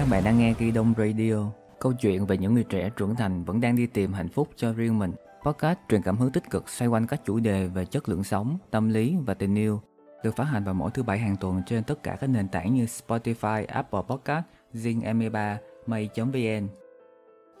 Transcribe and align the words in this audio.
Các 0.00 0.08
bạn 0.10 0.24
đang 0.24 0.38
nghe 0.38 0.54
Ghi 0.58 0.70
Đông 0.70 0.94
Radio, 0.98 1.34
câu 1.78 1.92
chuyện 1.92 2.26
về 2.26 2.38
những 2.38 2.54
người 2.54 2.64
trẻ 2.64 2.90
trưởng 2.96 3.16
thành 3.16 3.44
vẫn 3.44 3.60
đang 3.60 3.76
đi 3.76 3.86
tìm 3.86 4.12
hạnh 4.12 4.28
phúc 4.28 4.48
cho 4.56 4.72
riêng 4.72 4.98
mình. 4.98 5.12
Podcast 5.42 5.78
truyền 5.88 6.02
cảm 6.02 6.16
hứng 6.16 6.32
tích 6.32 6.50
cực 6.50 6.68
xoay 6.68 6.88
quanh 6.88 7.06
các 7.06 7.20
chủ 7.24 7.40
đề 7.40 7.66
về 7.66 7.84
chất 7.84 8.08
lượng 8.08 8.24
sống, 8.24 8.58
tâm 8.70 8.88
lý 8.88 9.16
và 9.26 9.34
tình 9.34 9.54
yêu. 9.54 9.80
Được 10.24 10.36
phát 10.36 10.44
hành 10.44 10.64
vào 10.64 10.74
mỗi 10.74 10.90
thứ 10.90 11.02
bảy 11.02 11.18
hàng 11.18 11.36
tuần 11.36 11.62
trên 11.66 11.84
tất 11.84 12.02
cả 12.02 12.16
các 12.20 12.26
nền 12.26 12.48
tảng 12.48 12.74
như 12.74 12.84
Spotify, 12.84 13.64
Apple 13.68 14.00
Podcast, 14.08 14.44
Zing 14.74 15.00
M3, 15.00 15.56
May.vn. 15.86 16.68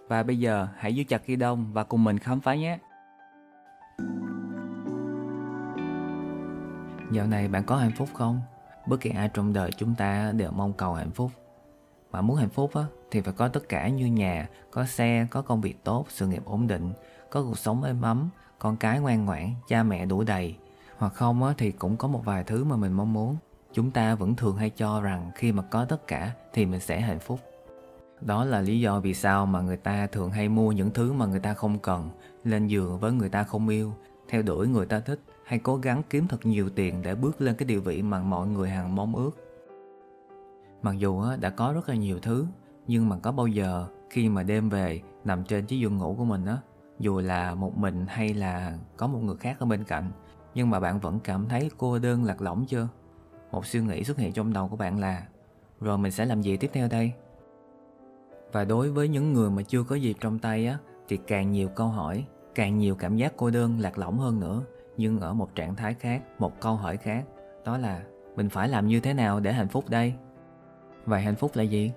Và 0.08 0.22
bây 0.22 0.38
giờ 0.38 0.68
hãy 0.76 0.94
giữ 0.94 1.04
chặt 1.04 1.26
Ghi 1.26 1.36
Đông 1.36 1.72
và 1.72 1.84
cùng 1.84 2.04
mình 2.04 2.18
khám 2.18 2.40
phá 2.40 2.54
nhé! 2.54 2.78
Dạo 7.12 7.26
này 7.26 7.48
bạn 7.48 7.64
có 7.64 7.76
hạnh 7.76 7.92
phúc 7.96 8.08
không? 8.14 8.40
Bất 8.86 9.00
kỳ 9.00 9.10
ai 9.10 9.30
trong 9.34 9.52
đời 9.52 9.70
chúng 9.76 9.94
ta 9.94 10.32
đều 10.32 10.50
mong 10.50 10.72
cầu 10.72 10.94
hạnh 10.94 11.10
phúc 11.10 11.30
mà 12.12 12.20
muốn 12.20 12.36
hạnh 12.36 12.48
phúc 12.48 12.74
á, 12.74 12.84
thì 13.10 13.20
phải 13.20 13.32
có 13.32 13.48
tất 13.48 13.68
cả 13.68 13.88
như 13.88 14.06
nhà, 14.06 14.48
có 14.70 14.86
xe, 14.86 15.26
có 15.30 15.42
công 15.42 15.60
việc 15.60 15.84
tốt, 15.84 16.06
sự 16.08 16.26
nghiệp 16.26 16.42
ổn 16.44 16.66
định 16.66 16.92
Có 17.30 17.42
cuộc 17.42 17.58
sống 17.58 17.82
êm 17.82 18.02
ấm, 18.02 18.28
con 18.58 18.76
cái 18.76 19.00
ngoan 19.00 19.24
ngoãn, 19.24 19.54
cha 19.68 19.82
mẹ 19.82 20.06
đủ 20.06 20.22
đầy. 20.22 20.56
Hoặc 20.96 21.14
không 21.14 21.42
á, 21.42 21.54
thì 21.58 21.72
cũng 21.72 21.96
có 21.96 22.08
một 22.08 22.24
vài 22.24 22.44
thứ 22.44 22.64
mà 22.64 22.76
mình 22.76 22.92
mong 22.92 23.12
muốn. 23.12 23.36
Chúng 23.72 23.90
ta 23.90 24.14
vẫn 24.14 24.34
thường 24.34 24.56
hay 24.56 24.70
cho 24.70 25.00
rằng 25.00 25.30
khi 25.34 25.52
mà 25.52 25.62
có 25.62 25.84
tất 25.84 26.06
cả 26.06 26.30
thì 26.52 26.66
mình 26.66 26.80
sẽ 26.80 27.00
hạnh 27.00 27.18
phúc. 27.18 27.40
Đó 28.20 28.44
là 28.44 28.60
lý 28.60 28.80
do 28.80 29.00
vì 29.00 29.14
sao 29.14 29.46
mà 29.46 29.60
người 29.60 29.76
ta 29.76 30.06
thường 30.06 30.30
hay 30.30 30.48
mua 30.48 30.72
những 30.72 30.90
thứ 30.90 31.12
mà 31.12 31.26
người 31.26 31.40
ta 31.40 31.54
không 31.54 31.78
cần 31.78 32.10
lên 32.44 32.66
giường 32.66 32.98
với 32.98 33.12
người 33.12 33.28
ta 33.28 33.44
không 33.44 33.68
yêu. 33.68 33.92
Theo 34.28 34.42
đuổi 34.42 34.68
người 34.68 34.86
ta 34.86 35.00
thích 35.00 35.20
hay 35.44 35.58
cố 35.58 35.76
gắng 35.76 36.02
kiếm 36.10 36.28
thật 36.28 36.46
nhiều 36.46 36.70
tiền 36.70 37.02
để 37.02 37.14
bước 37.14 37.40
lên 37.40 37.54
cái 37.54 37.66
địa 37.66 37.78
vị 37.78 38.02
mà 38.02 38.20
mọi 38.20 38.46
người 38.46 38.68
hàng 38.68 38.94
mong 38.94 39.16
ước. 39.16 39.49
Mặc 40.82 40.98
dù 40.98 41.24
đã 41.40 41.50
có 41.50 41.72
rất 41.72 41.88
là 41.88 41.94
nhiều 41.94 42.18
thứ, 42.18 42.46
nhưng 42.86 43.08
mà 43.08 43.18
có 43.18 43.32
bao 43.32 43.46
giờ 43.46 43.86
khi 44.10 44.28
mà 44.28 44.42
đêm 44.42 44.68
về 44.68 45.00
nằm 45.24 45.44
trên 45.44 45.66
chiếc 45.66 45.78
giường 45.78 45.96
ngủ 45.96 46.14
của 46.18 46.24
mình 46.24 46.46
á, 46.46 46.58
dù 46.98 47.20
là 47.20 47.54
một 47.54 47.78
mình 47.78 48.06
hay 48.08 48.34
là 48.34 48.78
có 48.96 49.06
một 49.06 49.18
người 49.18 49.36
khác 49.36 49.56
ở 49.58 49.66
bên 49.66 49.84
cạnh, 49.84 50.10
nhưng 50.54 50.70
mà 50.70 50.80
bạn 50.80 51.00
vẫn 51.00 51.20
cảm 51.24 51.48
thấy 51.48 51.70
cô 51.78 51.98
đơn 51.98 52.24
lạc 52.24 52.42
lõng 52.42 52.66
chưa? 52.66 52.88
Một 53.50 53.66
suy 53.66 53.80
nghĩ 53.80 54.04
xuất 54.04 54.18
hiện 54.18 54.32
trong 54.32 54.52
đầu 54.52 54.68
của 54.68 54.76
bạn 54.76 54.98
là 54.98 55.26
rồi 55.80 55.98
mình 55.98 56.12
sẽ 56.12 56.24
làm 56.24 56.42
gì 56.42 56.56
tiếp 56.56 56.70
theo 56.72 56.88
đây? 56.88 57.12
Và 58.52 58.64
đối 58.64 58.90
với 58.90 59.08
những 59.08 59.32
người 59.32 59.50
mà 59.50 59.62
chưa 59.62 59.82
có 59.82 59.96
gì 59.96 60.14
trong 60.20 60.38
tay 60.38 60.66
á, 60.66 60.78
thì 61.08 61.16
càng 61.26 61.52
nhiều 61.52 61.68
câu 61.68 61.88
hỏi, 61.88 62.24
càng 62.54 62.78
nhiều 62.78 62.94
cảm 62.94 63.16
giác 63.16 63.32
cô 63.36 63.50
đơn 63.50 63.80
lạc 63.80 63.98
lõng 63.98 64.18
hơn 64.18 64.40
nữa 64.40 64.62
nhưng 64.96 65.20
ở 65.20 65.34
một 65.34 65.54
trạng 65.54 65.76
thái 65.76 65.94
khác 65.94 66.22
một 66.38 66.60
câu 66.60 66.74
hỏi 66.74 66.96
khác 66.96 67.24
đó 67.64 67.78
là 67.78 68.02
mình 68.36 68.48
phải 68.48 68.68
làm 68.68 68.86
như 68.86 69.00
thế 69.00 69.14
nào 69.14 69.40
để 69.40 69.52
hạnh 69.52 69.68
phúc 69.68 69.84
đây 69.88 70.14
vậy 71.06 71.20
hạnh 71.20 71.36
phúc 71.36 71.50
là 71.54 71.62
gì? 71.62 71.92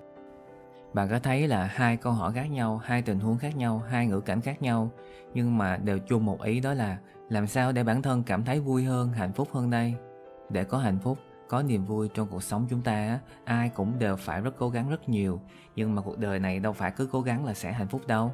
Bạn 0.94 1.08
có 1.08 1.18
thấy 1.18 1.48
là 1.48 1.64
hai 1.64 1.96
câu 1.96 2.12
hỏi 2.12 2.32
khác 2.32 2.50
nhau, 2.50 2.76
hai 2.84 3.02
tình 3.02 3.20
huống 3.20 3.38
khác 3.38 3.56
nhau, 3.56 3.82
hai 3.88 4.06
ngữ 4.06 4.20
cảnh 4.20 4.40
khác 4.40 4.62
nhau, 4.62 4.90
nhưng 5.34 5.58
mà 5.58 5.76
đều 5.76 5.98
chung 5.98 6.24
một 6.24 6.42
ý 6.42 6.60
đó 6.60 6.74
là 6.74 6.98
làm 7.28 7.46
sao 7.46 7.72
để 7.72 7.84
bản 7.84 8.02
thân 8.02 8.22
cảm 8.22 8.44
thấy 8.44 8.60
vui 8.60 8.84
hơn, 8.84 9.12
hạnh 9.12 9.32
phúc 9.32 9.48
hơn 9.52 9.70
đây? 9.70 9.94
Để 10.50 10.64
có 10.64 10.78
hạnh 10.78 10.98
phúc, 10.98 11.18
có 11.48 11.62
niềm 11.62 11.84
vui 11.84 12.08
trong 12.14 12.28
cuộc 12.30 12.42
sống 12.42 12.66
chúng 12.70 12.82
ta 12.82 13.20
ai 13.44 13.68
cũng 13.68 13.98
đều 13.98 14.16
phải 14.16 14.40
rất 14.40 14.54
cố 14.58 14.70
gắng 14.70 14.90
rất 14.90 15.08
nhiều, 15.08 15.40
nhưng 15.76 15.94
mà 15.94 16.02
cuộc 16.02 16.18
đời 16.18 16.38
này 16.38 16.58
đâu 16.58 16.72
phải 16.72 16.90
cứ 16.90 17.08
cố 17.12 17.20
gắng 17.20 17.44
là 17.44 17.54
sẽ 17.54 17.72
hạnh 17.72 17.88
phúc 17.88 18.00
đâu. 18.06 18.32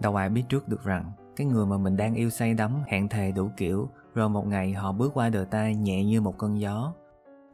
Đâu 0.00 0.16
ai 0.16 0.28
biết 0.28 0.42
trước 0.48 0.68
được 0.68 0.84
rằng, 0.84 1.12
cái 1.36 1.46
người 1.46 1.66
mà 1.66 1.78
mình 1.78 1.96
đang 1.96 2.14
yêu 2.14 2.30
say 2.30 2.54
đắm, 2.54 2.72
hẹn 2.86 3.08
thề 3.08 3.32
đủ 3.32 3.50
kiểu, 3.56 3.88
rồi 4.14 4.28
một 4.28 4.46
ngày 4.46 4.72
họ 4.72 4.92
bước 4.92 5.10
qua 5.14 5.28
đời 5.28 5.44
ta 5.44 5.70
nhẹ 5.70 6.04
như 6.04 6.20
một 6.20 6.38
cơn 6.38 6.60
gió. 6.60 6.92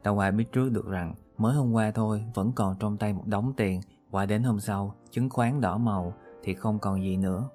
Đâu 0.03 0.19
ai 0.19 0.31
biết 0.31 0.51
trước 0.51 0.71
được 0.71 0.87
rằng 0.87 1.13
mới 1.37 1.55
hôm 1.55 1.73
qua 1.73 1.91
thôi, 1.91 2.23
vẫn 2.33 2.51
còn 2.51 2.75
trong 2.79 2.97
tay 2.97 3.13
một 3.13 3.23
đống 3.25 3.53
tiền. 3.57 3.81
Qua 4.11 4.25
đến 4.25 4.43
hôm 4.43 4.59
sau, 4.59 4.95
chứng 5.11 5.29
khoán 5.29 5.61
đỏ 5.61 5.77
màu 5.77 6.13
thì 6.43 6.53
không 6.53 6.79
còn 6.79 7.03
gì 7.03 7.17
nữa. 7.17 7.49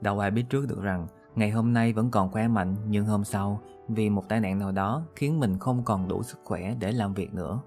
Đâu 0.00 0.18
ai 0.18 0.30
biết 0.30 0.44
trước 0.50 0.66
được 0.68 0.82
rằng, 0.82 1.06
ngày 1.34 1.50
hôm 1.50 1.72
nay 1.72 1.92
vẫn 1.92 2.10
còn 2.10 2.30
khỏe 2.30 2.48
mạnh, 2.48 2.76
nhưng 2.88 3.06
hôm 3.06 3.24
sau, 3.24 3.60
vì 3.88 4.10
một 4.10 4.28
tai 4.28 4.40
nạn 4.40 4.58
nào 4.58 4.72
đó 4.72 5.02
khiến 5.16 5.40
mình 5.40 5.58
không 5.58 5.84
còn 5.84 6.08
đủ 6.08 6.22
sức 6.22 6.40
khỏe 6.44 6.74
để 6.80 6.92
làm 6.92 7.14
việc 7.14 7.34
nữa. 7.34 7.60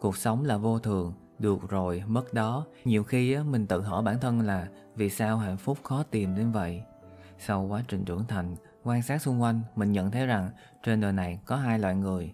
Cuộc 0.00 0.16
sống 0.16 0.44
là 0.44 0.56
vô 0.56 0.78
thường, 0.78 1.12
được 1.38 1.68
rồi, 1.68 2.02
mất 2.06 2.34
đó. 2.34 2.66
Nhiều 2.84 3.04
khi 3.04 3.36
mình 3.38 3.66
tự 3.66 3.80
hỏi 3.80 4.02
bản 4.02 4.18
thân 4.20 4.40
là 4.40 4.68
vì 4.96 5.10
sao 5.10 5.36
hạnh 5.36 5.56
phúc 5.56 5.78
khó 5.82 6.02
tìm 6.02 6.34
đến 6.34 6.52
vậy. 6.52 6.82
Sau 7.38 7.62
quá 7.62 7.82
trình 7.88 8.04
trưởng 8.04 8.24
thành, 8.28 8.56
quan 8.84 9.02
sát 9.02 9.22
xung 9.22 9.42
quanh, 9.42 9.60
mình 9.76 9.92
nhận 9.92 10.10
thấy 10.10 10.26
rằng 10.26 10.50
trên 10.82 11.00
đời 11.00 11.12
này 11.12 11.40
có 11.46 11.56
hai 11.56 11.78
loại 11.78 11.94
người 11.94 12.32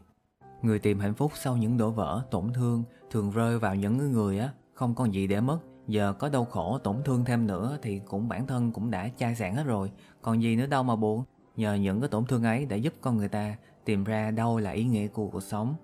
người 0.62 0.78
tìm 0.78 0.98
hạnh 1.00 1.14
phúc 1.14 1.32
sau 1.34 1.56
những 1.56 1.76
đổ 1.76 1.90
vỡ, 1.90 2.22
tổn 2.30 2.52
thương 2.52 2.84
thường 3.10 3.30
rơi 3.30 3.58
vào 3.58 3.74
những 3.74 4.12
người 4.12 4.38
á, 4.38 4.52
không 4.74 4.94
còn 4.94 5.14
gì 5.14 5.26
để 5.26 5.40
mất. 5.40 5.58
Giờ 5.86 6.12
có 6.12 6.28
đau 6.28 6.44
khổ, 6.44 6.78
tổn 6.78 6.96
thương 7.04 7.24
thêm 7.24 7.46
nữa 7.46 7.78
thì 7.82 8.00
cũng 8.06 8.28
bản 8.28 8.46
thân 8.46 8.72
cũng 8.72 8.90
đã 8.90 9.08
chai 9.16 9.34
sạn 9.34 9.54
hết 9.54 9.64
rồi. 9.66 9.90
Còn 10.22 10.42
gì 10.42 10.56
nữa 10.56 10.66
đâu 10.66 10.82
mà 10.82 10.96
buồn. 10.96 11.24
Nhờ 11.56 11.74
những 11.74 12.00
cái 12.00 12.08
tổn 12.08 12.24
thương 12.24 12.44
ấy 12.44 12.66
đã 12.66 12.76
giúp 12.76 12.94
con 13.00 13.16
người 13.16 13.28
ta 13.28 13.56
tìm 13.84 14.04
ra 14.04 14.30
đâu 14.30 14.58
là 14.58 14.70
ý 14.70 14.84
nghĩa 14.84 15.06
của 15.06 15.28
cuộc 15.28 15.42
sống. 15.42 15.74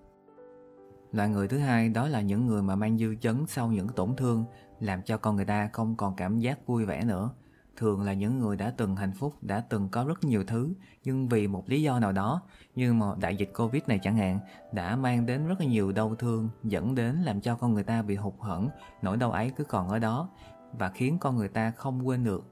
Loại 1.12 1.28
người 1.28 1.48
thứ 1.48 1.58
hai 1.58 1.88
đó 1.88 2.08
là 2.08 2.20
những 2.20 2.47
người 2.47 2.62
mà 2.62 2.76
mang 2.76 2.98
dư 2.98 3.14
chấn 3.20 3.44
sau 3.48 3.69
những 3.69 3.88
tổn 3.88 4.16
thương, 4.16 4.44
làm 4.81 5.03
cho 5.03 5.19
con 5.19 5.37
người 5.37 5.44
ta 5.44 5.69
không 5.72 5.97
còn 5.97 6.16
cảm 6.16 6.38
giác 6.38 6.66
vui 6.66 6.84
vẻ 6.84 7.04
nữa. 7.04 7.31
Thường 7.76 8.03
là 8.03 8.12
những 8.12 8.38
người 8.38 8.56
đã 8.56 8.72
từng 8.76 8.97
hạnh 8.97 9.12
phúc, 9.12 9.34
đã 9.41 9.60
từng 9.69 9.88
có 9.88 10.04
rất 10.04 10.25
nhiều 10.25 10.44
thứ 10.44 10.72
nhưng 11.04 11.28
vì 11.28 11.47
một 11.47 11.69
lý 11.69 11.82
do 11.82 11.98
nào 11.98 12.12
đó 12.12 12.42
như 12.75 12.92
mà 12.92 13.06
đại 13.20 13.37
dịch 13.37 13.53
Covid 13.56 13.82
này 13.87 13.98
chẳng 14.03 14.16
hạn 14.16 14.41
đã 14.72 14.97
mang 14.97 15.26
đến 15.26 15.47
rất 15.47 15.60
là 15.60 15.66
nhiều 15.66 15.92
đau 15.92 16.14
thương 16.14 16.48
dẫn 16.64 16.94
đến 16.94 17.16
làm 17.16 17.41
cho 17.41 17.54
con 17.54 17.75
người 17.75 17.84
ta 17.84 18.03
bị 18.03 18.14
hụt 18.14 18.34
hẫng, 18.41 18.69
nỗi 19.03 19.16
đau 19.16 19.31
ấy 19.31 19.50
cứ 19.50 19.64
còn 19.64 19.88
ở 19.88 19.98
đó 19.98 20.28
và 20.72 20.88
khiến 20.88 21.19
con 21.19 21.37
người 21.37 21.48
ta 21.48 21.70
không 21.70 22.09
quên 22.09 22.25
được. 22.25 22.44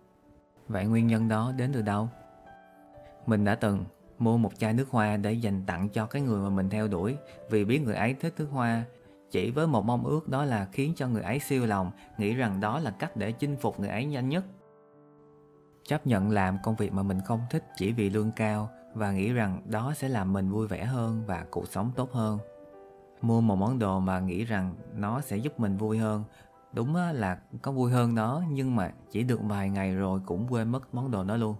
Vậy 0.68 0.86
nguyên 0.86 1.06
nhân 1.06 1.28
đó 1.28 1.52
đến 1.52 1.72
từ 1.72 1.82
đâu? 1.82 2.08
Mình 3.26 3.44
đã 3.44 3.54
từng 3.54 3.84
mua 4.18 4.36
một 4.36 4.52
chai 4.58 4.72
nước 4.72 4.88
hoa 4.90 5.16
để 5.16 5.32
dành 5.32 5.62
tặng 5.66 5.88
cho 5.88 6.06
cái 6.06 6.22
người 6.22 6.40
mà 6.40 6.56
mình 6.56 6.70
theo 6.70 6.88
đuổi 6.88 7.16
vì 7.50 7.64
biết 7.64 7.82
người 7.82 7.94
ấy 7.94 8.14
thích 8.14 8.34
nước 8.38 8.48
hoa 8.50 8.84
chỉ 9.30 9.50
với 9.50 9.66
một 9.66 9.84
mong 9.84 10.04
ước 10.04 10.28
đó 10.28 10.44
là 10.44 10.68
khiến 10.72 10.92
cho 10.96 11.08
người 11.08 11.22
ấy 11.22 11.38
siêu 11.38 11.66
lòng 11.66 11.90
nghĩ 12.18 12.34
rằng 12.34 12.60
đó 12.60 12.78
là 12.78 12.90
cách 12.90 13.16
để 13.16 13.32
chinh 13.32 13.56
phục 13.56 13.80
người 13.80 13.88
ấy 13.88 14.04
nhanh 14.04 14.28
nhất 14.28 14.44
chấp 15.86 16.06
nhận 16.06 16.30
làm 16.30 16.58
công 16.62 16.76
việc 16.76 16.92
mà 16.92 17.02
mình 17.02 17.20
không 17.20 17.40
thích 17.50 17.64
chỉ 17.76 17.92
vì 17.92 18.10
lương 18.10 18.32
cao 18.32 18.70
và 18.94 19.12
nghĩ 19.12 19.32
rằng 19.32 19.62
đó 19.64 19.92
sẽ 19.96 20.08
làm 20.08 20.32
mình 20.32 20.50
vui 20.50 20.66
vẻ 20.66 20.84
hơn 20.84 21.22
và 21.26 21.46
cuộc 21.50 21.68
sống 21.68 21.90
tốt 21.96 22.12
hơn. 22.12 22.38
Mua 23.22 23.40
một 23.40 23.56
món 23.56 23.78
đồ 23.78 24.00
mà 24.00 24.20
nghĩ 24.20 24.44
rằng 24.44 24.74
nó 24.94 25.20
sẽ 25.20 25.36
giúp 25.36 25.60
mình 25.60 25.76
vui 25.76 25.98
hơn. 25.98 26.24
Đúng 26.72 26.96
là 26.96 27.38
có 27.62 27.72
vui 27.72 27.90
hơn 27.90 28.14
đó 28.14 28.42
nhưng 28.50 28.76
mà 28.76 28.92
chỉ 29.10 29.22
được 29.22 29.40
vài 29.42 29.70
ngày 29.70 29.94
rồi 29.94 30.20
cũng 30.26 30.46
quên 30.50 30.68
mất 30.68 30.94
món 30.94 31.10
đồ 31.10 31.24
đó 31.24 31.36
luôn. 31.36 31.56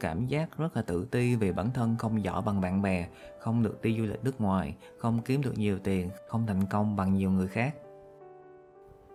Cảm 0.00 0.26
giác 0.26 0.58
rất 0.58 0.76
là 0.76 0.82
tự 0.82 1.04
ti 1.04 1.34
vì 1.34 1.52
bản 1.52 1.70
thân 1.70 1.96
không 1.96 2.24
giỏi 2.24 2.42
bằng 2.42 2.60
bạn 2.60 2.82
bè, 2.82 3.08
không 3.40 3.62
được 3.62 3.82
đi 3.82 3.98
du 3.98 4.04
lịch 4.04 4.24
nước 4.24 4.40
ngoài, 4.40 4.76
không 4.98 5.22
kiếm 5.22 5.42
được 5.42 5.58
nhiều 5.58 5.78
tiền, 5.78 6.10
không 6.28 6.46
thành 6.46 6.66
công 6.66 6.96
bằng 6.96 7.14
nhiều 7.14 7.30
người 7.30 7.48
khác. 7.48 7.74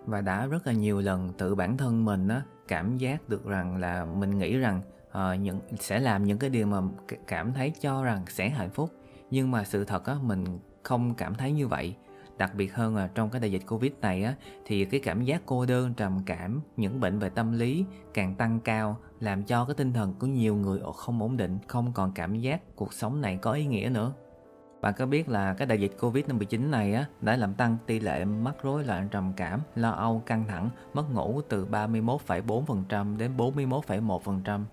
Và 0.06 0.22
đã 0.22 0.46
rất 0.46 0.68
là 0.68 0.74
nhiều 0.74 1.02
lần 1.02 1.34
tự 1.38 1.56
bản 1.56 1.78
thân 1.78 2.06
mình 2.06 2.28
á 2.28 2.42
cảm 2.68 2.98
giác 2.98 3.30
được 3.30 3.46
rằng 3.46 3.78
là 3.78 4.06
mình 4.06 4.38
nghĩ 4.38 4.58
rằng 4.58 4.82
uh, 5.10 5.40
những 5.40 5.60
sẽ 5.80 6.00
làm 6.00 6.24
những 6.24 6.40
cái 6.40 6.50
điều 6.50 6.68
mà 6.68 6.82
cảm 7.28 7.54
thấy 7.54 7.74
cho 7.82 8.04
rằng 8.04 8.26
sẽ 8.30 8.50
hạnh 8.50 8.70
phúc, 8.70 8.92
nhưng 9.32 9.52
mà 9.52 9.64
sự 9.64 9.86
thật 9.86 10.06
á 10.06 10.16
mình 10.22 10.46
không 10.84 11.16
cảm 11.16 11.36
thấy 11.36 11.52
như 11.52 11.68
vậy. 11.68 11.96
Đặc 12.38 12.56
biệt 12.56 12.74
hơn 12.74 12.96
là 12.96 13.10
trong 13.16 13.30
cái 13.30 13.42
đại 13.42 13.52
dịch 13.52 13.62
covid 13.68 13.92
này 14.02 14.24
á 14.24 14.36
thì 14.66 14.86
cái 14.86 15.00
cảm 15.00 15.24
giác 15.24 15.42
cô 15.46 15.66
đơn 15.66 15.94
trầm 15.94 16.20
cảm 16.26 16.62
những 16.78 17.00
bệnh 17.00 17.20
về 17.20 17.30
tâm 17.30 17.52
lý 17.52 17.86
càng 18.14 18.36
tăng 18.36 18.60
cao 18.60 18.98
làm 19.20 19.44
cho 19.44 19.66
cái 19.66 19.76
tinh 19.76 19.94
thần 19.94 20.14
của 20.20 20.28
nhiều 20.28 20.56
người 20.56 20.80
không 20.96 21.22
ổn 21.22 21.38
định 21.38 21.58
không 21.68 21.94
còn 21.94 22.12
cảm 22.12 22.36
giác 22.36 22.76
cuộc 22.76 22.94
sống 22.94 23.22
này 23.22 23.40
có 23.42 23.52
ý 23.52 23.66
nghĩa 23.66 23.90
nữa 23.94 24.14
bạn 24.82 24.94
có 24.98 25.06
biết 25.06 25.30
là 25.30 25.54
cái 25.54 25.68
đại 25.68 25.82
dịch 25.82 25.92
Covid-19 26.00 26.70
này 26.70 26.94
á, 26.94 27.06
đã 27.22 27.36
làm 27.36 27.54
tăng 27.54 27.78
tỷ 27.86 28.00
lệ 28.00 28.26
mắc 28.26 28.56
rối 28.64 28.84
loạn 28.84 29.08
trầm 29.12 29.34
cảm, 29.38 29.62
lo 29.76 29.90
âu, 29.90 30.24
căng 30.26 30.46
thẳng, 30.48 30.70
mất 30.94 31.04
ngủ 31.14 31.42
từ 31.50 31.66
31,4% 31.66 33.18
đến 33.18 33.32
41,1%. 33.38 34.64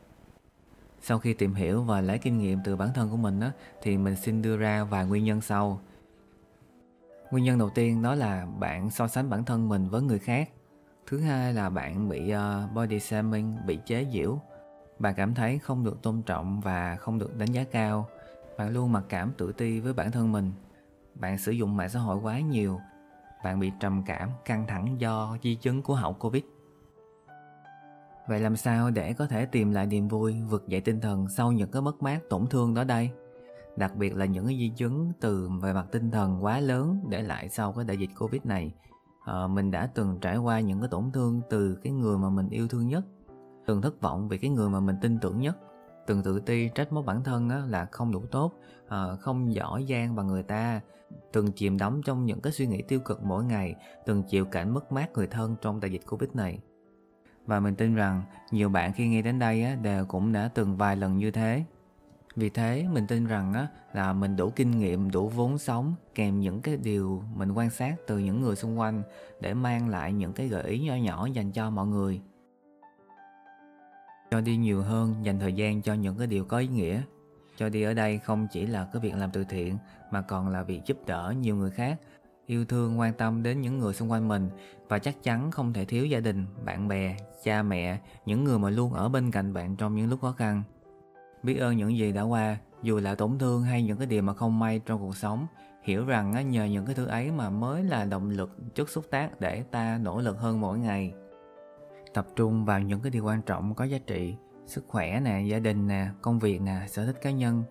Sau 1.00 1.18
khi 1.18 1.34
tìm 1.34 1.54
hiểu 1.54 1.82
và 1.82 2.00
lấy 2.00 2.18
kinh 2.18 2.38
nghiệm 2.38 2.58
từ 2.64 2.76
bản 2.76 2.88
thân 2.94 3.10
của 3.10 3.16
mình 3.16 3.40
á, 3.40 3.52
thì 3.82 3.96
mình 3.96 4.16
xin 4.16 4.42
đưa 4.42 4.56
ra 4.56 4.84
vài 4.84 5.06
nguyên 5.06 5.24
nhân 5.24 5.40
sau. 5.40 5.80
Nguyên 7.30 7.44
nhân 7.44 7.58
đầu 7.58 7.70
tiên 7.70 8.02
đó 8.02 8.14
là 8.14 8.46
bạn 8.58 8.90
so 8.90 9.08
sánh 9.08 9.30
bản 9.30 9.44
thân 9.44 9.68
mình 9.68 9.88
với 9.88 10.02
người 10.02 10.18
khác. 10.18 10.50
Thứ 11.06 11.20
hai 11.20 11.52
là 11.52 11.70
bạn 11.70 12.08
bị 12.08 12.34
uh, 12.34 12.72
body 12.74 13.00
shaming, 13.00 13.56
bị 13.66 13.78
chế 13.86 14.06
giễu. 14.12 14.38
Bạn 14.98 15.14
cảm 15.16 15.34
thấy 15.34 15.58
không 15.58 15.84
được 15.84 16.02
tôn 16.02 16.22
trọng 16.22 16.60
và 16.60 16.96
không 16.96 17.18
được 17.18 17.36
đánh 17.38 17.52
giá 17.52 17.64
cao. 17.64 18.08
Bạn 18.58 18.72
luôn 18.72 18.92
mặc 18.92 19.04
cảm 19.08 19.32
tự 19.38 19.52
ti 19.52 19.80
với 19.80 19.92
bản 19.92 20.12
thân 20.12 20.32
mình. 20.32 20.52
Bạn 21.14 21.38
sử 21.38 21.52
dụng 21.52 21.76
mạng 21.76 21.88
xã 21.88 22.00
hội 22.00 22.16
quá 22.16 22.40
nhiều. 22.40 22.80
Bạn 23.44 23.60
bị 23.60 23.72
trầm 23.80 24.02
cảm, 24.06 24.30
căng 24.44 24.66
thẳng 24.66 25.00
do 25.00 25.36
di 25.42 25.54
chứng 25.54 25.82
của 25.82 25.94
hậu 25.94 26.12
Covid. 26.12 26.42
Vậy 28.28 28.40
làm 28.40 28.56
sao 28.56 28.90
để 28.90 29.12
có 29.12 29.26
thể 29.26 29.46
tìm 29.46 29.72
lại 29.72 29.86
niềm 29.86 30.08
vui, 30.08 30.42
vực 30.42 30.68
dậy 30.68 30.80
tinh 30.80 31.00
thần 31.00 31.28
sau 31.28 31.52
những 31.52 31.70
cái 31.70 31.82
mất 31.82 32.02
mát 32.02 32.20
tổn 32.30 32.46
thương 32.46 32.74
đó 32.74 32.84
đây? 32.84 33.10
đặc 33.78 33.96
biệt 33.96 34.16
là 34.16 34.24
những 34.24 34.46
cái 34.46 34.58
di 34.58 34.68
chứng 34.68 35.12
từ 35.20 35.50
về 35.62 35.72
mặt 35.72 35.86
tinh 35.92 36.10
thần 36.10 36.44
quá 36.44 36.60
lớn 36.60 37.00
để 37.08 37.22
lại 37.22 37.48
sau 37.48 37.72
cái 37.72 37.84
đại 37.84 37.96
dịch 37.96 38.10
covid 38.18 38.42
này 38.44 38.74
À, 39.24 39.46
mình 39.46 39.70
đã 39.70 39.90
từng 39.94 40.18
trải 40.20 40.36
qua 40.36 40.60
những 40.60 40.80
cái 40.80 40.88
tổn 40.88 41.10
thương 41.12 41.40
từ 41.50 41.74
cái 41.82 41.92
người 41.92 42.18
mà 42.18 42.30
mình 42.30 42.48
yêu 42.48 42.68
thương 42.68 42.88
nhất 42.88 43.04
từng 43.66 43.82
thất 43.82 44.00
vọng 44.00 44.28
vì 44.28 44.38
cái 44.38 44.50
người 44.50 44.68
mà 44.68 44.80
mình 44.80 44.96
tin 45.02 45.18
tưởng 45.18 45.40
nhất 45.40 45.58
từng 46.08 46.22
tự 46.22 46.40
ti 46.40 46.68
trách 46.74 46.92
móc 46.92 47.04
bản 47.04 47.24
thân 47.24 47.50
á, 47.50 47.62
là 47.68 47.84
không 47.84 48.12
đủ 48.12 48.26
tốt 48.30 48.52
à, 48.88 49.16
không 49.20 49.54
giỏi 49.54 49.86
giang 49.88 50.16
bằng 50.16 50.26
người 50.26 50.42
ta. 50.42 50.80
Từng 51.32 51.52
chìm 51.52 51.78
đắm 51.78 52.00
trong 52.04 52.24
những 52.24 52.40
cái 52.40 52.52
suy 52.52 52.66
nghĩ 52.66 52.82
tiêu 52.82 53.00
cực 53.00 53.24
mỗi 53.24 53.44
ngày 53.44 53.74
từng 54.06 54.22
chịu 54.22 54.44
cảnh 54.44 54.74
mất 54.74 54.92
mát 54.92 55.12
người 55.14 55.26
thân 55.26 55.56
trong 55.62 55.80
đại 55.80 55.92
dịch 55.92 56.02
covid 56.06 56.30
này. 56.34 56.58
Và 57.46 57.60
mình 57.60 57.74
tin 57.74 57.94
rằng 57.94 58.22
nhiều 58.50 58.68
bạn 58.68 58.92
khi 58.92 59.08
nghe 59.08 59.22
đến 59.22 59.38
đây 59.38 59.62
á, 59.62 59.74
đều 59.82 60.04
cũng 60.04 60.32
đã 60.32 60.50
từng 60.54 60.76
vài 60.76 60.96
lần 60.96 61.18
như 61.18 61.30
thế. 61.30 61.64
Vì 62.36 62.50
thế 62.50 62.86
mình 62.92 63.06
tin 63.06 63.26
rằng 63.26 63.52
á, 63.52 63.68
là 63.92 64.12
mình 64.12 64.36
đủ 64.36 64.50
kinh 64.56 64.70
nghiệm 64.78 65.10
đủ 65.10 65.28
vốn 65.28 65.58
sống 65.58 65.94
kèm 66.14 66.40
những 66.40 66.60
cái 66.60 66.76
điều 66.76 67.22
mình 67.34 67.52
quan 67.52 67.70
sát 67.70 67.94
từ 68.06 68.18
những 68.18 68.40
người 68.40 68.56
xung 68.56 68.78
quanh 68.78 69.02
để 69.40 69.54
mang 69.54 69.88
lại 69.88 70.12
những 70.12 70.32
cái 70.32 70.48
gợi 70.48 70.62
ý 70.62 70.80
nhỏ 70.80 70.94
nhỏ 70.94 71.26
dành 71.26 71.52
cho 71.52 71.70
mọi 71.70 71.86
người 71.86 72.20
cho 74.30 74.40
đi 74.40 74.56
nhiều 74.56 74.82
hơn, 74.82 75.14
dành 75.22 75.38
thời 75.38 75.52
gian 75.52 75.82
cho 75.82 75.94
những 75.94 76.16
cái 76.18 76.26
điều 76.26 76.44
có 76.44 76.58
ý 76.58 76.66
nghĩa. 76.66 77.02
Cho 77.56 77.68
đi 77.68 77.82
ở 77.82 77.94
đây 77.94 78.18
không 78.18 78.46
chỉ 78.50 78.66
là 78.66 78.88
cái 78.92 79.02
việc 79.02 79.14
làm 79.14 79.30
từ 79.30 79.44
thiện, 79.44 79.78
mà 80.10 80.22
còn 80.22 80.48
là 80.48 80.62
việc 80.62 80.80
giúp 80.86 80.98
đỡ 81.06 81.34
nhiều 81.40 81.56
người 81.56 81.70
khác. 81.70 82.00
Yêu 82.46 82.64
thương, 82.64 82.98
quan 82.98 83.12
tâm 83.12 83.42
đến 83.42 83.60
những 83.60 83.78
người 83.78 83.94
xung 83.94 84.10
quanh 84.10 84.28
mình, 84.28 84.48
và 84.88 84.98
chắc 84.98 85.22
chắn 85.22 85.50
không 85.50 85.72
thể 85.72 85.84
thiếu 85.84 86.06
gia 86.06 86.20
đình, 86.20 86.46
bạn 86.64 86.88
bè, 86.88 87.16
cha 87.44 87.62
mẹ, 87.62 87.98
những 88.26 88.44
người 88.44 88.58
mà 88.58 88.70
luôn 88.70 88.92
ở 88.92 89.08
bên 89.08 89.30
cạnh 89.30 89.52
bạn 89.52 89.76
trong 89.76 89.94
những 89.94 90.10
lúc 90.10 90.20
khó 90.20 90.32
khăn. 90.32 90.62
Biết 91.42 91.56
ơn 91.56 91.76
những 91.76 91.96
gì 91.96 92.12
đã 92.12 92.22
qua, 92.22 92.56
dù 92.82 92.98
là 92.98 93.14
tổn 93.14 93.38
thương 93.38 93.62
hay 93.62 93.82
những 93.82 93.98
cái 93.98 94.06
điều 94.06 94.22
mà 94.22 94.34
không 94.34 94.58
may 94.58 94.80
trong 94.86 95.00
cuộc 95.00 95.16
sống, 95.16 95.46
hiểu 95.82 96.04
rằng 96.04 96.50
nhờ 96.50 96.64
những 96.64 96.86
cái 96.86 96.94
thứ 96.94 97.06
ấy 97.06 97.30
mà 97.30 97.50
mới 97.50 97.84
là 97.84 98.04
động 98.04 98.30
lực, 98.30 98.74
chất 98.74 98.88
xúc 98.88 99.04
tác 99.10 99.40
để 99.40 99.62
ta 99.62 99.98
nỗ 100.02 100.20
lực 100.20 100.38
hơn 100.38 100.60
mỗi 100.60 100.78
ngày 100.78 101.12
tập 102.18 102.26
trung 102.36 102.64
vào 102.64 102.80
những 102.80 103.00
cái 103.00 103.10
điều 103.10 103.24
quan 103.24 103.42
trọng 103.42 103.74
có 103.74 103.84
giá 103.84 103.98
trị, 104.06 104.36
sức 104.66 104.84
khỏe 104.88 105.20
nè, 105.20 105.40
gia 105.40 105.58
đình 105.58 105.86
nè, 105.86 106.08
công 106.22 106.38
việc 106.38 106.60
nè, 106.60 106.80
sở 106.88 107.06
thích 107.06 107.16
cá 107.22 107.30
nhân. 107.30 107.64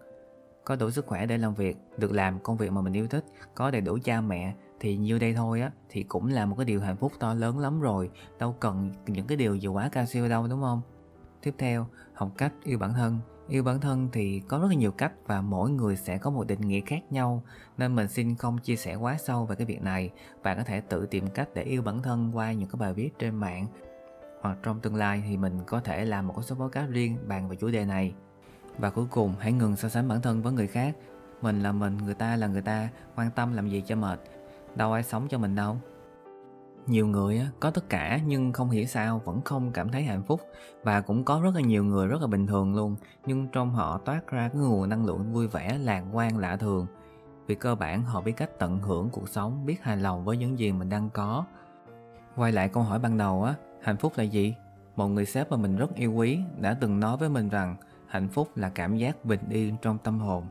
Có 0.64 0.76
đủ 0.76 0.92
sức 0.92 1.06
khỏe 1.06 1.26
để 1.26 1.38
làm 1.38 1.54
việc, 1.54 1.78
được 1.98 2.12
làm 2.12 2.40
công 2.40 2.58
việc 2.58 2.72
mà 2.72 2.82
mình 2.82 2.94
yêu 2.94 3.08
thích, 3.08 3.26
có 3.56 3.72
đầy 3.72 3.82
đủ 3.82 3.98
cha 4.04 4.22
mẹ 4.22 4.54
thì 4.80 4.98
như 4.98 5.20
đây 5.20 5.34
thôi 5.34 5.62
á, 5.62 5.72
thì 5.90 6.04
cũng 6.04 6.28
là 6.28 6.46
một 6.46 6.56
cái 6.56 6.66
điều 6.66 6.82
hạnh 6.82 6.98
phúc 6.98 7.12
to 7.20 7.34
lớn 7.34 7.60
lắm 7.60 7.82
rồi. 7.82 8.10
Đâu 8.40 8.56
cần 8.60 8.92
những 9.08 9.28
cái 9.28 9.38
điều 9.38 9.56
gì 9.56 9.68
quá 9.68 9.90
cao 9.92 10.06
siêu 10.06 10.30
đâu, 10.30 10.48
đúng 10.48 10.62
không? 10.62 10.82
Tiếp 11.42 11.54
theo, 11.58 11.88
học 12.14 12.32
cách 12.38 12.54
yêu 12.64 12.80
bản 12.80 12.94
thân. 12.94 13.20
Yêu 13.48 13.64
bản 13.64 13.80
thân 13.80 14.10
thì 14.14 14.42
có 14.48 14.60
rất 14.60 14.68
là 14.68 14.76
nhiều 14.76 14.92
cách 14.92 15.14
và 15.26 15.42
mỗi 15.42 15.70
người 15.70 15.96
sẽ 15.96 16.18
có 16.18 16.30
một 16.30 16.48
định 16.48 16.62
nghĩa 16.62 16.82
khác 16.82 17.12
nhau, 17.12 17.44
nên 17.78 17.96
mình 17.96 18.08
xin 18.08 18.36
không 18.36 18.58
chia 18.58 18.76
sẻ 18.76 18.96
quá 18.96 19.18
sâu 19.18 19.46
về 19.46 19.56
cái 19.56 19.68
việc 19.68 19.82
này. 19.82 20.10
Bạn 20.44 20.58
có 20.58 20.64
thể 20.64 20.82
tự 20.82 21.06
tìm 21.06 21.28
cách 21.28 21.50
để 21.54 21.64
yêu 21.64 21.82
bản 21.82 22.02
thân 22.02 22.32
qua 22.34 22.52
những 22.52 22.70
cái 22.70 22.80
bài 22.80 22.94
viết 22.94 23.20
trên 23.20 23.36
mạng 23.36 23.68
hoặc 24.42 24.57
trong 24.63 24.80
tương 24.80 24.95
lai 24.95 25.24
thì 25.28 25.38
mình 25.38 25.60
có 25.66 25.80
thể 25.80 26.06
làm 26.06 26.28
một 26.28 26.42
số 26.42 26.56
podcast 26.56 26.89
riêng 26.89 27.18
bàn 27.28 27.50
về 27.50 27.56
chủ 27.56 27.69
đề 27.69 27.86
này. 27.86 28.13
Và 28.78 28.89
cuối 28.89 29.06
cùng, 29.12 29.34
hãy 29.39 29.51
ngừng 29.51 29.75
so 29.75 29.89
sánh 29.89 30.07
bản 30.07 30.22
thân 30.22 30.42
với 30.42 30.54
người 30.54 30.68
khác. 30.68 30.95
Mình 31.42 31.63
là 31.63 31.72
mình, 31.72 31.98
người 31.98 32.13
ta 32.13 32.36
là 32.36 32.48
người 32.48 32.62
ta, 32.62 32.89
quan 33.16 33.31
tâm 33.31 33.54
làm 33.54 33.69
gì 33.69 33.84
cho 33.86 33.95
mệt. 33.95 34.19
Đâu 34.75 34.94
ai 34.94 35.04
sống 35.04 35.28
cho 35.30 35.38
mình 35.38 35.56
đâu. 35.56 35.78
Nhiều 36.88 37.07
người 37.07 37.42
có 37.60 37.72
tất 37.72 37.89
cả 37.89 38.19
nhưng 38.25 38.54
không 38.54 38.69
hiểu 38.69 38.86
sao 38.86 39.22
vẫn 39.25 39.42
không 39.42 39.72
cảm 39.72 39.89
thấy 39.89 40.04
hạnh 40.04 40.24
phúc. 40.24 40.42
Và 40.83 41.01
cũng 41.01 41.24
có 41.24 41.42
rất 41.44 41.56
là 41.56 41.62
nhiều 41.62 41.83
người 41.83 42.07
rất 42.07 42.22
là 42.22 42.28
bình 42.28 42.48
thường 42.48 42.75
luôn, 42.75 42.95
nhưng 43.25 43.48
trong 43.48 43.72
họ 43.72 43.98
toát 43.98 44.28
ra 44.28 44.50
cái 44.50 44.62
nguồn 44.62 44.90
năng 44.90 45.06
lượng 45.06 45.33
vui 45.33 45.48
vẻ, 45.48 45.78
lạc 45.78 46.04
quan, 46.13 46.38
lạ 46.38 46.57
thường. 46.57 46.88
Vì 47.48 47.56
cơ 47.56 47.75
bản 47.75 48.04
họ 48.04 48.22
biết 48.22 48.33
cách 48.38 48.60
tận 48.60 48.80
hưởng 48.80 49.10
cuộc 49.10 49.30
sống, 49.30 49.66
biết 49.66 49.83
hài 49.83 49.98
lòng 49.98 50.25
với 50.25 50.38
những 50.38 50.60
gì 50.60 50.72
mình 50.72 50.90
đang 50.90 51.10
có. 51.10 51.45
Quay 52.36 52.51
lại 52.51 52.69
câu 52.69 52.83
hỏi 52.83 53.00
ban 53.00 53.18
đầu 53.18 53.44
á 53.44 53.54
hạnh 53.82 53.98
phúc 53.98 54.14
là 54.16 54.24
gì? 54.24 54.56
Một 54.96 55.08
người 55.08 55.26
sếp 55.26 55.52
mà 55.52 55.58
mình 55.58 55.78
rất 55.78 55.96
yêu 55.96 56.14
quý 56.14 56.40
đã 56.62 56.78
từng 56.82 57.00
nói 57.00 57.18
với 57.18 57.30
mình 57.30 57.50
rằng 57.50 57.76
hạnh 58.08 58.28
phúc 58.28 58.48
là 58.56 58.70
cảm 58.70 58.98
giác 58.98 59.26
bình 59.26 59.50
yên 59.50 59.76
trong 59.82 59.98
tâm 60.04 60.20
hồn. 60.20 60.44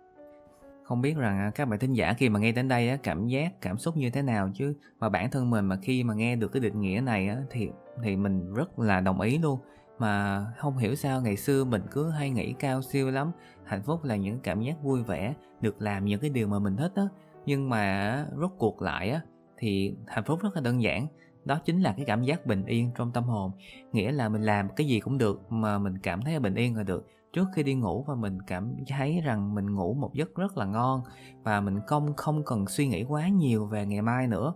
Không 0.85 1.03
biết 1.03 1.17
rằng 1.17 1.39
à, 1.39 1.51
các 1.55 1.69
bạn 1.69 1.79
thính 1.79 1.93
giả 1.93 2.13
khi 2.13 2.29
mà 2.29 2.41
nghe 2.41 2.53
đến 2.53 2.69
đây 2.69 2.99
cảm 3.03 3.27
giác, 3.27 3.61
cảm 3.61 3.79
xúc 3.79 3.97
như 3.97 4.11
thế 4.11 4.23
nào 4.23 4.51
chứ? 4.55 4.75
Mà 4.99 5.09
bản 5.09 5.31
thân 5.31 5.51
mình 5.51 5.65
mà 5.65 5.77
khi 5.83 6.05
mà 6.05 6.15
nghe 6.15 6.37
được 6.37 6.53
cái 6.53 6.61
định 6.61 6.81
nghĩa 6.81 7.01
này 7.05 7.37
thì 7.51 7.71
thì 8.03 8.17
mình 8.17 8.55
rất 8.55 8.79
là 8.79 9.01
đồng 9.01 9.21
ý 9.21 9.39
luôn. 9.39 9.59
Mà 9.99 10.45
không 10.57 10.79
hiểu 10.79 10.95
sao 10.95 11.21
ngày 11.21 11.37
xưa 11.37 11.65
mình 11.65 11.83
cứ 11.91 12.11
hay 12.11 12.31
nghĩ 12.31 12.53
cao 12.53 12.83
siêu 12.83 13.11
lắm. 13.11 13.33
Hạnh 13.65 13.83
phúc 13.83 14.05
là 14.05 14.17
những 14.17 14.41
cảm 14.41 14.61
giác 14.61 14.83
vui 14.83 15.03
vẻ, 15.03 15.35
được 15.61 15.83
làm 15.83 16.05
những 16.05 16.21
cái 16.21 16.31
điều 16.31 16.49
mà 16.49 16.59
mình 16.59 16.77
thích 16.77 16.93
á. 16.95 17.03
Nhưng 17.47 17.69
mà 17.69 18.27
rốt 18.41 18.51
cuộc 18.59 18.83
lại 18.83 19.11
á, 19.11 19.21
thì 19.59 19.95
hạnh 20.07 20.25
phúc 20.25 20.39
rất 20.43 20.55
là 20.55 20.61
đơn 20.61 20.83
giản 20.83 21.07
đó 21.47 21.61
chính 21.65 21.83
là 21.83 21.95
cái 21.97 22.05
cảm 22.05 22.23
giác 22.23 22.47
bình 22.47 22.65
yên 22.65 22.91
trong 22.97 23.13
tâm 23.13 23.25
hồn. 23.25 23.53
Nghĩa 23.93 24.13
là 24.13 24.29
mình 24.29 24.43
làm 24.43 24.69
cái 24.77 24.87
gì 24.87 25.01
cũng 25.01 25.19
được 25.19 25.53
mà 25.53 25.79
mình 25.79 25.99
cảm 25.99 26.23
thấy 26.23 26.39
bình 26.39 26.55
yên 26.55 26.77
là 26.77 26.83
được. 26.83 27.07
Trước 27.33 27.49
khi 27.55 27.63
đi 27.63 27.75
ngủ 27.75 28.05
và 28.09 28.15
mình 28.15 28.43
cảm 28.43 28.75
thấy 28.89 29.21
rằng 29.25 29.55
mình 29.55 29.75
ngủ 29.75 29.95
một 29.95 30.15
giấc 30.15 30.35
rất 30.35 30.57
là 30.57 30.65
ngon 30.65 31.03
và 31.43 31.61
mình 31.61 31.81
không 31.87 32.15
không 32.17 32.45
cần 32.45 32.67
suy 32.67 32.87
nghĩ 32.87 33.05
quá 33.05 33.29
nhiều 33.29 33.67
về 33.67 33.87
ngày 33.87 34.03
mai 34.03 34.27
nữa. 34.27 34.55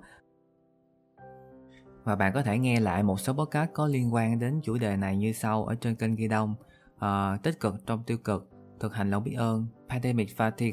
Và 2.04 2.16
bạn 2.16 2.32
có 2.32 2.42
thể 2.42 2.58
nghe 2.58 2.80
lại 2.80 3.02
một 3.02 3.20
số 3.20 3.32
podcast 3.32 3.70
có 3.74 3.86
liên 3.86 4.14
quan 4.14 4.38
đến 4.38 4.60
chủ 4.62 4.78
đề 4.78 4.96
này 4.96 5.16
như 5.16 5.32
sau 5.32 5.64
ở 5.64 5.74
trên 5.74 5.96
kênh 5.96 6.14
ghi 6.14 6.28
đông. 6.28 6.54
Uh, 6.96 7.42
tích 7.42 7.60
cực 7.60 7.86
trong 7.86 8.02
tiêu 8.02 8.18
cực 8.18 8.50
thực 8.80 8.94
hành 8.94 9.10
lòng 9.10 9.24
biết 9.24 9.34
ơn 9.34 9.66
pandemic 9.88 10.28
fatigue 10.36 10.72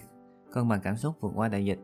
cân 0.54 0.68
bằng 0.70 0.82
cảm 0.84 0.98
xúc 0.98 1.16
vượt 1.22 1.32
qua 1.36 1.48
đại 1.48 1.66
dịch. 1.66 1.80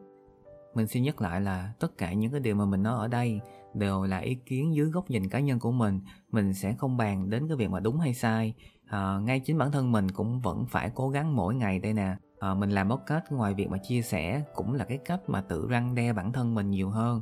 Mình 0.73 0.87
xin 0.87 1.03
nhắc 1.03 1.21
lại 1.21 1.41
là 1.41 1.73
tất 1.79 1.97
cả 1.97 2.13
những 2.13 2.31
cái 2.31 2.39
điều 2.39 2.55
mà 2.55 2.65
mình 2.65 2.83
nói 2.83 2.97
ở 2.97 3.07
đây 3.07 3.41
đều 3.73 4.03
là 4.03 4.17
ý 4.17 4.35
kiến 4.35 4.75
dưới 4.75 4.89
góc 4.89 5.09
nhìn 5.09 5.29
cá 5.29 5.39
nhân 5.39 5.59
của 5.59 5.71
mình 5.71 5.99
mình 6.31 6.53
sẽ 6.53 6.75
không 6.77 6.97
bàn 6.97 7.29
đến 7.29 7.47
cái 7.47 7.57
việc 7.57 7.69
mà 7.69 7.79
đúng 7.79 7.99
hay 7.99 8.13
sai. 8.13 8.53
À, 8.87 9.19
ngay 9.19 9.39
chính 9.39 9.57
bản 9.57 9.71
thân 9.71 9.91
mình 9.91 10.11
cũng 10.11 10.39
vẫn 10.39 10.65
phải 10.65 10.91
cố 10.95 11.09
gắng 11.09 11.35
mỗi 11.35 11.55
ngày 11.55 11.79
đây 11.79 11.93
nè. 11.93 12.15
À, 12.39 12.53
mình 12.53 12.69
làm 12.69 12.89
podcast 12.89 13.23
ngoài 13.29 13.53
việc 13.53 13.69
mà 13.69 13.77
chia 13.77 14.01
sẻ 14.01 14.43
cũng 14.55 14.73
là 14.73 14.85
cái 14.85 14.97
cách 15.05 15.19
mà 15.27 15.41
tự 15.41 15.67
răng 15.69 15.95
đe 15.95 16.13
bản 16.13 16.33
thân 16.33 16.55
mình 16.55 16.69
nhiều 16.69 16.89
hơn. 16.89 17.21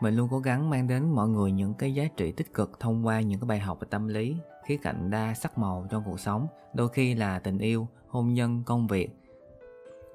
Mình 0.00 0.14
luôn 0.14 0.28
cố 0.30 0.38
gắng 0.38 0.70
mang 0.70 0.86
đến 0.86 1.10
mọi 1.10 1.28
người 1.28 1.52
những 1.52 1.74
cái 1.74 1.94
giá 1.94 2.04
trị 2.16 2.32
tích 2.32 2.54
cực 2.54 2.80
thông 2.80 3.06
qua 3.06 3.20
những 3.20 3.40
cái 3.40 3.48
bài 3.48 3.58
học 3.58 3.78
về 3.80 3.88
tâm 3.90 4.08
lý 4.08 4.36
khía 4.66 4.76
cạnh 4.76 5.10
đa 5.10 5.34
sắc 5.34 5.58
màu 5.58 5.86
trong 5.90 6.02
cuộc 6.06 6.20
sống 6.20 6.46
đôi 6.74 6.88
khi 6.88 7.14
là 7.14 7.38
tình 7.38 7.58
yêu 7.58 7.88
hôn 8.08 8.34
nhân 8.34 8.62
công 8.66 8.86
việc. 8.86 9.10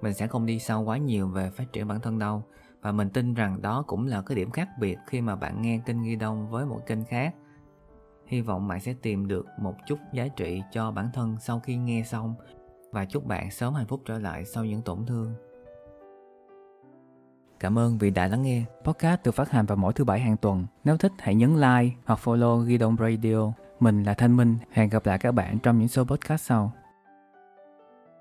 Mình 0.01 0.13
sẽ 0.13 0.27
không 0.27 0.45
đi 0.45 0.59
sâu 0.59 0.81
quá 0.81 0.97
nhiều 0.97 1.27
về 1.27 1.49
phát 1.49 1.73
triển 1.73 1.87
bản 1.87 1.99
thân 1.99 2.19
đâu 2.19 2.43
và 2.83 2.91
mình 2.91 3.09
tin 3.09 3.33
rằng 3.33 3.61
đó 3.61 3.83
cũng 3.87 4.07
là 4.07 4.21
cái 4.21 4.35
điểm 4.35 4.51
khác 4.51 4.69
biệt 4.79 4.97
khi 5.07 5.21
mà 5.21 5.35
bạn 5.35 5.61
nghe 5.61 5.81
kênh 5.85 6.03
ghi 6.03 6.15
đông 6.15 6.49
với 6.49 6.65
một 6.65 6.79
kênh 6.85 7.05
khác 7.05 7.35
hy 8.25 8.41
vọng 8.41 8.67
bạn 8.67 8.79
sẽ 8.79 8.93
tìm 9.01 9.27
được 9.27 9.45
một 9.59 9.75
chút 9.87 9.99
giá 10.13 10.27
trị 10.27 10.61
cho 10.71 10.91
bản 10.91 11.09
thân 11.13 11.37
sau 11.39 11.59
khi 11.59 11.77
nghe 11.77 12.03
xong 12.03 12.35
và 12.91 13.05
chúc 13.05 13.25
bạn 13.25 13.51
sớm 13.51 13.73
hạnh 13.73 13.87
phúc 13.87 14.01
trở 14.05 14.19
lại 14.19 14.45
sau 14.45 14.65
những 14.65 14.81
tổn 14.81 15.05
thương 15.05 15.33
Cảm 17.59 17.79
ơn 17.79 17.97
vì 17.97 18.09
đã 18.09 18.27
lắng 18.27 18.43
nghe. 18.43 18.63
Podcast 18.83 19.23
được 19.23 19.31
phát 19.31 19.51
hành 19.51 19.65
vào 19.65 19.77
mỗi 19.77 19.93
thứ 19.93 20.03
bảy 20.03 20.19
hàng 20.19 20.37
tuần. 20.37 20.65
Nếu 20.83 20.97
thích, 20.97 21.11
hãy 21.19 21.35
nhấn 21.35 21.55
like 21.55 21.95
hoặc 22.05 22.19
follow 22.23 22.61
Ghi 22.61 22.77
Đông 22.77 22.95
Radio. 22.99 23.51
Mình 23.79 24.03
là 24.03 24.13
Thanh 24.13 24.37
Minh. 24.37 24.57
Hẹn 24.71 24.89
gặp 24.89 25.05
lại 25.05 25.17
các 25.17 25.31
bạn 25.31 25.59
trong 25.59 25.79
những 25.79 25.87
số 25.87 26.03
podcast 26.03 26.45
sau. 26.45 26.71